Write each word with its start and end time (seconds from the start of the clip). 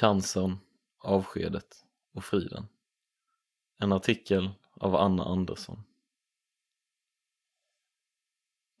Cancern, 0.00 0.58
avskedet 0.98 1.86
och 2.12 2.24
friden. 2.24 2.66
En 3.78 3.92
artikel 3.92 4.50
av 4.74 4.96
Anna 4.96 5.24
Andersson. 5.24 5.82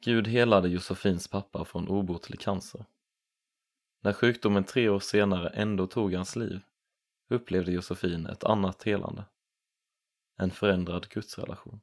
Gud 0.02 0.26
helade 0.28 0.68
Josefins 0.68 1.28
pappa 1.28 1.64
från 1.64 1.88
obotlig 1.88 2.40
cancer. 2.40 2.84
När 4.00 4.12
sjukdomen 4.12 4.64
tre 4.64 4.88
år 4.88 5.00
senare 5.00 5.48
ändå 5.48 5.86
tog 5.86 6.14
hans 6.14 6.36
liv 6.36 6.60
upplevde 7.28 7.72
Josefin 7.72 8.26
ett 8.26 8.44
annat 8.44 8.82
helande. 8.82 9.24
En 10.36 10.50
förändrad 10.50 11.08
gudsrelation. 11.08 11.80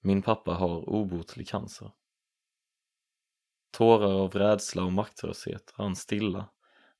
Min 0.00 0.22
pappa 0.22 0.54
har 0.54 0.88
obotlig 0.88 1.48
cancer. 1.48 1.92
Tårar 3.70 4.12
av 4.12 4.32
rädsla 4.32 4.84
och 4.84 4.92
maktlöshet 4.92 5.74
rann 5.78 5.96
stilla 5.96 6.48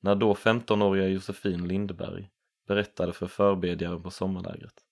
när 0.01 0.15
då 0.15 0.33
15-åriga 0.33 1.07
Josefin 1.07 1.67
Lindberg 1.67 2.29
berättade 2.67 3.13
för 3.13 3.27
förbedjare 3.27 3.99
på 3.99 4.11
sommarlägret. 4.11 4.85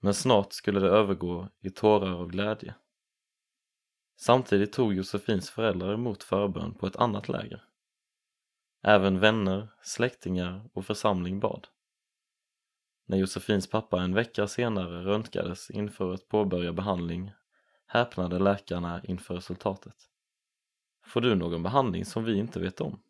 Men 0.00 0.14
snart 0.14 0.52
skulle 0.52 0.80
det 0.80 0.88
övergå 0.88 1.48
i 1.60 1.70
tårar 1.70 2.12
av 2.12 2.28
glädje. 2.28 2.74
Samtidigt 4.16 4.72
tog 4.72 4.94
Josefins 4.94 5.50
föräldrar 5.50 5.94
emot 5.94 6.22
förbön 6.22 6.74
på 6.74 6.86
ett 6.86 6.96
annat 6.96 7.28
läger. 7.28 7.64
Även 8.82 9.20
vänner, 9.20 9.68
släktingar 9.82 10.70
och 10.72 10.86
församling 10.86 11.40
bad. 11.40 11.68
När 13.06 13.16
Josefins 13.16 13.70
pappa 13.70 14.02
en 14.02 14.14
vecka 14.14 14.48
senare 14.48 15.04
röntgades 15.04 15.70
inför 15.70 16.14
att 16.14 16.28
påbörja 16.28 16.72
behandling 16.72 17.32
häpnade 17.86 18.38
läkarna 18.38 19.02
inför 19.04 19.34
resultatet. 19.34 19.96
Får 21.06 21.20
du 21.20 21.34
någon 21.34 21.62
behandling 21.62 22.04
som 22.04 22.24
vi 22.24 22.38
inte 22.38 22.60
vet 22.60 22.80
om? 22.80 23.02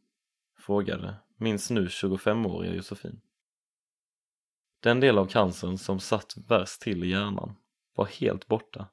Frågade 0.66 1.14
minst 1.36 1.70
nu 1.70 1.86
25-åriga 1.86 2.74
Josefin. 2.74 3.20
Den 4.80 5.00
del 5.00 5.18
av 5.18 5.26
cancern 5.26 5.78
som 5.78 6.00
satt 6.00 6.36
värst 6.48 6.80
till 6.80 7.04
i 7.04 7.08
hjärnan 7.08 7.56
var 7.94 8.06
helt 8.06 8.46
borta 8.46 8.88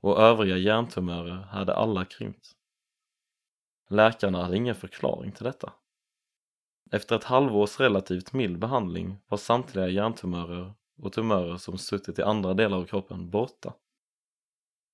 och 0.00 0.20
övriga 0.20 0.56
hjärntumörer 0.56 1.34
hade 1.34 1.74
alla 1.74 2.04
krympt. 2.04 2.50
Läkarna 3.88 4.42
hade 4.42 4.56
ingen 4.56 4.74
förklaring 4.74 5.32
till 5.32 5.44
detta. 5.44 5.72
Efter 6.90 7.16
ett 7.16 7.24
halvårs 7.24 7.80
relativt 7.80 8.32
mild 8.32 8.58
behandling 8.58 9.16
var 9.28 9.38
samtliga 9.38 9.88
hjärntumörer 9.88 10.74
och 10.96 11.12
tumörer 11.12 11.56
som 11.56 11.78
suttit 11.78 12.18
i 12.18 12.22
andra 12.22 12.54
delar 12.54 12.78
av 12.78 12.84
kroppen 12.84 13.30
borta. 13.30 13.74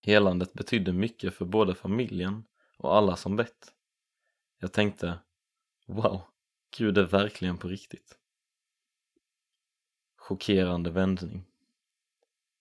Helandet 0.03 0.53
betydde 0.53 0.93
mycket 0.93 1.35
för 1.35 1.45
både 1.45 1.75
familjen 1.75 2.45
och 2.79 2.97
alla 2.97 3.17
som 3.17 3.37
bett. 3.37 3.75
Jag 4.61 4.73
tänkte, 4.73 5.19
wow, 5.91 6.21
Gud 6.77 6.99
är 6.99 7.07
verkligen 7.07 7.59
på 7.59 7.69
riktigt. 7.69 8.19
Chockerande 10.17 10.91
vändning. 10.91 11.45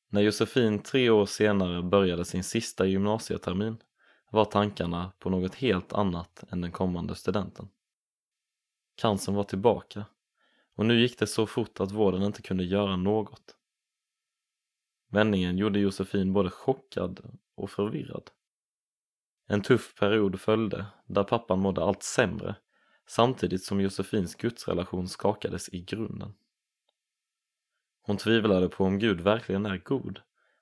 När 0.09 0.21
Josefin 0.21 0.80
tre 0.80 1.09
år 1.09 1.25
senare 1.25 1.81
började 1.81 2.25
sin 2.25 2.44
sista 2.44 2.86
gymnasietermin 2.86 3.77
var 4.31 4.45
tankarna 4.45 5.11
på 5.19 5.30
något 5.30 5.55
helt 5.55 5.94
annat 5.94 6.44
än 6.49 6.61
den 6.61 6.71
kommande 6.71 7.16
studenten. 7.16 7.69
Cancern 8.95 9.36
var 9.36 9.43
tillbaka 9.43 10.05
och 10.75 10.86
nu 10.86 10.99
gick 10.99 11.19
det 11.19 11.27
så 11.27 11.47
fort 11.47 11.80
att 11.80 11.91
vården 11.91 12.23
inte 12.23 12.41
kunde 12.41 12.64
göra 12.64 12.95
något. 12.95 13.55
Vändningen 15.09 15.58
gjorde 15.58 15.80
Josefin 15.80 16.33
både 16.33 16.49
chockad 16.49 17.39
och 17.55 17.69
förvirrad. 17.69 18.31
En 19.47 19.61
tuff 19.61 19.95
period 19.95 20.39
följde 20.39 20.86
där 21.05 21.23
pappan 21.23 21.59
mådde 21.59 21.83
allt 21.83 22.03
sämre 22.03 22.55
samtidigt 23.09 23.63
som 23.63 23.81
Josefins 23.81 24.35
gudsrelation 24.35 25.07
skakades 25.07 25.69
i 25.69 25.81
grunden. 25.81 26.33
Hon 28.02 28.17
tvivlade 28.17 28.69
på 28.69 28.85
om 28.85 28.99
Gud 28.99 29.21
verkligen 29.21 29.65
är 29.65 29.77
god, 29.77 30.21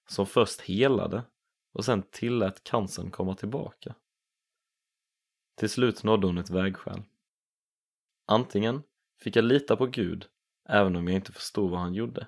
som 0.09 0.25
först 0.25 0.61
helade 0.61 1.23
och 1.73 1.85
sen 1.85 2.03
tillät 2.11 2.63
cancern 2.63 3.11
komma 3.11 3.35
tillbaka. 3.35 3.95
Till 5.55 5.69
slut 5.69 6.03
nådde 6.03 6.27
hon 6.27 6.37
ett 6.37 6.49
vägskäl. 6.49 7.03
Antingen 8.25 8.83
fick 9.19 9.35
jag 9.35 9.45
lita 9.45 9.75
på 9.75 9.85
Gud 9.85 10.27
även 10.65 10.95
om 10.95 11.07
jag 11.07 11.15
inte 11.15 11.31
förstod 11.31 11.71
vad 11.71 11.79
han 11.79 11.93
gjorde, 11.93 12.27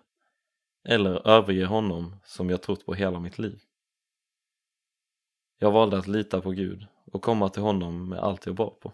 eller 0.83 1.27
överge 1.27 1.65
honom 1.65 2.15
som 2.25 2.49
jag 2.49 2.61
trott 2.61 2.85
på 2.85 2.93
hela 2.93 3.19
mitt 3.19 3.37
liv. 3.39 3.61
Jag 5.57 5.71
valde 5.71 5.97
att 5.97 6.07
lita 6.07 6.41
på 6.41 6.51
Gud 6.51 6.87
och 7.05 7.21
komma 7.21 7.49
till 7.49 7.61
honom 7.61 8.09
med 8.09 8.19
allt 8.19 8.45
jag 8.45 8.55
bar 8.55 8.69
på. 8.69 8.93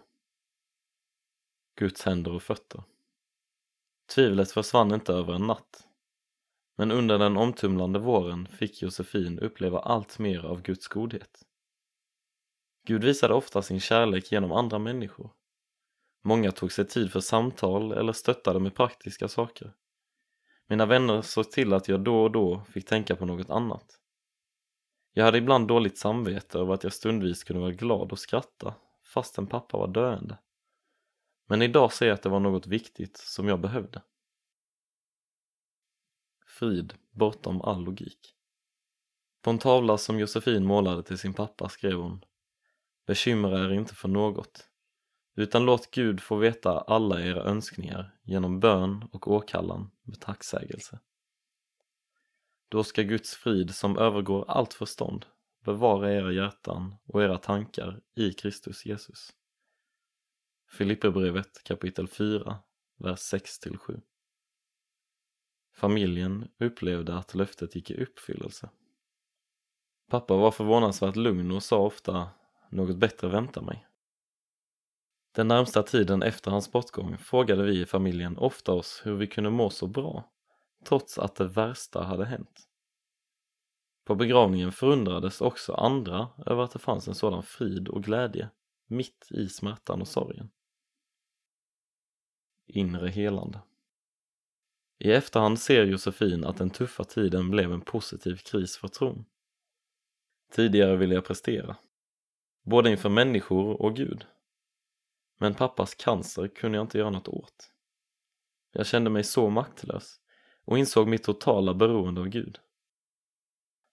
Guds 1.76 2.04
händer 2.04 2.32
och 2.32 2.42
fötter. 2.42 2.82
Tvivlet 4.14 4.52
försvann 4.52 4.94
inte 4.94 5.12
över 5.12 5.34
en 5.34 5.46
natt. 5.46 5.88
Men 6.76 6.90
under 6.90 7.18
den 7.18 7.36
omtumlande 7.36 7.98
våren 7.98 8.48
fick 8.48 8.82
Josefin 8.82 9.38
uppleva 9.38 9.78
allt 9.78 10.18
mer 10.18 10.44
av 10.44 10.62
Guds 10.62 10.88
godhet. 10.88 11.42
Gud 12.86 13.04
visade 13.04 13.34
ofta 13.34 13.62
sin 13.62 13.80
kärlek 13.80 14.32
genom 14.32 14.52
andra 14.52 14.78
människor. 14.78 15.30
Många 16.22 16.52
tog 16.52 16.72
sig 16.72 16.86
tid 16.86 17.12
för 17.12 17.20
samtal 17.20 17.92
eller 17.92 18.12
stöttade 18.12 18.60
med 18.60 18.74
praktiska 18.74 19.28
saker. 19.28 19.72
Mina 20.66 20.86
vänner 20.86 21.22
såg 21.22 21.50
till 21.50 21.72
att 21.72 21.88
jag 21.88 22.00
då 22.00 22.22
och 22.22 22.30
då 22.30 22.62
fick 22.68 22.86
tänka 22.86 23.16
på 23.16 23.26
något 23.26 23.50
annat. 23.50 24.00
Jag 25.12 25.24
hade 25.24 25.38
ibland 25.38 25.68
dåligt 25.68 25.98
samvete 25.98 26.58
över 26.58 26.74
att 26.74 26.84
jag 26.84 26.92
stundvis 26.92 27.44
kunde 27.44 27.60
vara 27.60 27.72
glad 27.72 28.12
och 28.12 28.18
skratta 28.18 28.74
fastän 29.04 29.46
pappa 29.46 29.78
var 29.78 29.88
döende. 29.88 30.38
Men 31.46 31.62
idag 31.62 31.92
ser 31.92 32.06
jag 32.06 32.14
att 32.14 32.22
det 32.22 32.28
var 32.28 32.40
något 32.40 32.66
viktigt 32.66 33.16
som 33.16 33.48
jag 33.48 33.60
behövde. 33.60 34.02
Frid 36.46 36.94
bortom 37.10 37.62
all 37.62 37.84
logik. 37.84 38.34
På 39.42 39.50
en 39.50 39.58
tavla 39.58 39.98
som 39.98 40.18
Josefin 40.18 40.64
målade 40.64 41.02
till 41.02 41.18
sin 41.18 41.34
pappa 41.34 41.68
skrev 41.68 41.96
hon 41.96 42.24
Bekymra 43.06 43.64
er 43.64 43.72
inte 43.72 43.94
för 43.94 44.08
något, 44.08 44.68
utan 45.36 45.64
låt 45.64 45.90
Gud 45.90 46.20
få 46.20 46.36
veta 46.36 46.80
alla 46.80 47.20
era 47.20 47.42
önskningar 47.42 48.18
genom 48.22 48.60
bön 48.60 49.08
och 49.12 49.28
åkallan 49.28 49.90
med 50.02 50.20
tacksägelse. 50.20 51.00
Då 52.68 52.84
ska 52.84 53.02
Guds 53.02 53.34
frid 53.34 53.74
som 53.74 53.98
övergår 53.98 54.44
allt 54.48 54.74
förstånd 54.74 55.26
bevara 55.64 56.12
era 56.12 56.32
hjärtan 56.32 56.94
och 57.06 57.22
era 57.22 57.38
tankar 57.38 58.00
i 58.16 58.32
Kristus 58.32 58.86
Jesus. 58.86 59.32
Filipperbrevet 60.76 61.62
kapitel 61.64 62.08
4, 62.08 62.58
vers 62.96 63.18
6-7 63.18 64.00
Familjen 65.74 66.48
upplevde 66.58 67.14
att 67.14 67.34
löftet 67.34 67.74
gick 67.74 67.90
i 67.90 68.02
uppfyllelse. 68.02 68.70
Pappa 70.10 70.36
var 70.36 70.50
förvånansvärt 70.50 71.16
lugn 71.16 71.50
och 71.50 71.62
sa 71.62 71.78
ofta 71.78 72.28
något 72.70 72.96
bättre 72.96 73.28
väntar 73.28 73.62
mig. 73.62 73.86
Den 75.34 75.48
närmsta 75.48 75.82
tiden 75.82 76.22
efter 76.22 76.50
hans 76.50 76.72
bortgång 76.72 77.18
frågade 77.18 77.62
vi 77.62 77.80
i 77.80 77.86
familjen 77.86 78.38
ofta 78.38 78.72
oss 78.72 79.02
hur 79.04 79.16
vi 79.16 79.26
kunde 79.26 79.50
må 79.50 79.70
så 79.70 79.86
bra 79.86 80.32
trots 80.84 81.18
att 81.18 81.34
det 81.34 81.48
värsta 81.48 82.02
hade 82.02 82.24
hänt. 82.24 82.68
På 84.04 84.14
begravningen 84.14 84.72
förundrades 84.72 85.40
också 85.40 85.74
andra 85.74 86.28
över 86.46 86.62
att 86.62 86.70
det 86.70 86.78
fanns 86.78 87.08
en 87.08 87.14
sådan 87.14 87.42
frid 87.42 87.88
och 87.88 88.04
glädje 88.04 88.50
mitt 88.86 89.26
i 89.30 89.48
smärtan 89.48 90.00
och 90.00 90.08
sorgen. 90.08 90.50
Inre 92.66 93.08
helande 93.08 93.60
I 94.98 95.12
efterhand 95.12 95.58
ser 95.58 95.84
Josefin 95.84 96.44
att 96.44 96.56
den 96.56 96.70
tuffa 96.70 97.04
tiden 97.04 97.50
blev 97.50 97.72
en 97.72 97.80
positiv 97.80 98.36
kris 98.36 98.76
för 98.76 98.88
tron. 98.88 99.24
Tidigare 100.52 100.96
ville 100.96 101.14
jag 101.14 101.24
prestera, 101.24 101.76
både 102.62 102.90
inför 102.90 103.08
människor 103.08 103.82
och 103.82 103.96
Gud. 103.96 104.26
Men 105.38 105.54
pappas 105.54 105.94
cancer 105.94 106.48
kunde 106.48 106.78
jag 106.78 106.84
inte 106.84 106.98
göra 106.98 107.10
något 107.10 107.28
åt. 107.28 107.72
Jag 108.72 108.86
kände 108.86 109.10
mig 109.10 109.24
så 109.24 109.50
maktlös 109.50 110.20
och 110.64 110.78
insåg 110.78 111.08
mitt 111.08 111.22
totala 111.22 111.74
beroende 111.74 112.20
av 112.20 112.28
Gud. 112.28 112.58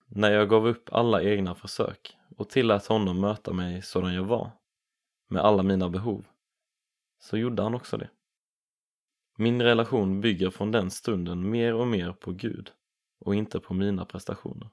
När 0.05 0.31
jag 0.31 0.49
gav 0.49 0.67
upp 0.67 0.93
alla 0.93 1.23
egna 1.23 1.55
försök 1.55 2.17
och 2.37 2.49
tillät 2.49 2.85
honom 2.85 3.21
möta 3.21 3.53
mig 3.53 3.81
sådan 3.81 4.13
jag 4.13 4.23
var, 4.23 4.51
med 5.27 5.41
alla 5.41 5.63
mina 5.63 5.89
behov, 5.89 6.25
så 7.19 7.37
gjorde 7.37 7.63
han 7.63 7.75
också 7.75 7.97
det. 7.97 8.09
Min 9.35 9.61
relation 9.61 10.21
bygger 10.21 10.49
från 10.49 10.71
den 10.71 10.91
stunden 10.91 11.49
mer 11.49 11.73
och 11.73 11.87
mer 11.87 12.11
på 12.11 12.31
Gud 12.31 12.71
och 13.19 13.35
inte 13.35 13.59
på 13.59 13.73
mina 13.73 14.05
prestationer. 14.05 14.69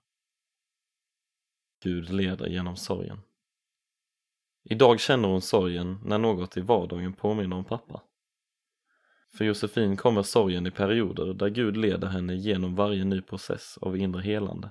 Gud 1.83 2.11
leder 2.11 2.47
genom 2.47 2.77
sorgen. 2.77 3.21
Idag 4.63 5.01
känner 5.01 5.29
hon 5.29 5.43
sorgen 5.43 5.99
när 6.05 6.19
något 6.19 6.57
i 6.57 6.61
vardagen 6.61 7.13
påminner 7.13 7.57
om 7.57 7.65
pappa. 7.65 8.03
För 9.33 9.45
Josefin 9.45 9.97
kommer 9.97 10.23
sorgen 10.23 10.67
i 10.67 10.71
perioder 10.71 11.35
där 11.35 11.49
Gud 11.49 11.77
leder 11.77 12.09
henne 12.09 12.35
genom 12.35 12.75
varje 12.75 13.05
ny 13.05 13.23
process 13.23 13.79
av 13.79 13.97
inre 13.97 14.23
helande. 14.23 14.71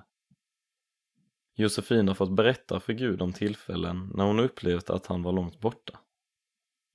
Josefin 1.54 2.08
har 2.08 2.14
fått 2.14 2.36
berätta 2.36 2.80
för 2.80 2.92
Gud 2.92 3.22
om 3.22 3.32
tillfällen 3.32 4.10
när 4.14 4.24
hon 4.24 4.40
upplevt 4.40 4.90
att 4.90 5.06
han 5.06 5.22
var 5.22 5.32
långt 5.32 5.60
borta. 5.60 5.98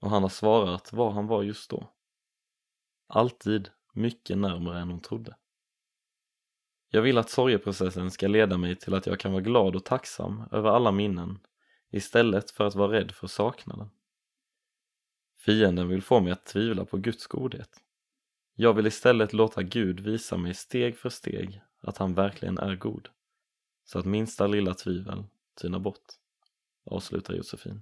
och 0.02 0.10
han 0.10 0.22
har 0.22 0.30
svarat 0.30 0.94
var 0.94 1.12
han 1.12 1.28
var 1.28 1.44
just 1.44 1.70
då. 1.70 1.95
Alltid 3.08 3.70
mycket 3.94 4.38
närmare 4.38 4.80
än 4.80 4.90
hon 4.90 5.00
trodde. 5.00 5.36
Jag 6.90 7.02
vill 7.02 7.18
att 7.18 7.30
sorgeprocessen 7.30 8.12
ska 8.12 8.28
leda 8.28 8.58
mig 8.58 8.76
till 8.76 8.94
att 8.94 9.06
jag 9.06 9.20
kan 9.20 9.32
vara 9.32 9.42
glad 9.42 9.76
och 9.76 9.86
tacksam 9.86 10.44
över 10.52 10.70
alla 10.70 10.92
minnen 10.92 11.40
istället 11.92 12.52
för 12.52 12.64
att 12.64 12.76
vara 12.76 12.92
rädd 12.92 13.12
för 13.12 13.28
saknaden. 13.28 13.90
Fienden 15.38 15.88
vill 15.88 16.02
få 16.02 16.20
mig 16.20 16.32
att 16.32 16.46
tvivla 16.46 16.86
på 16.86 16.98
Guds 16.98 17.28
godhet. 17.28 17.82
Jag 18.56 18.74
vill 18.74 18.88
istället 18.88 19.34
låta 19.34 19.64
Gud 19.64 20.00
visa 20.00 20.38
mig 20.38 20.54
steg 20.54 20.98
för 20.98 21.10
steg 21.10 21.62
att 21.82 21.98
han 21.98 22.14
verkligen 22.14 22.58
är 22.58 22.76
god, 22.76 23.10
så 23.84 24.00
att 24.00 24.06
minsta 24.06 24.48
lilla 24.48 24.74
tvivel 24.74 25.24
tynar 25.62 25.80
bort, 25.80 26.06
avslutar 26.86 27.34
Josefin. 27.34 27.82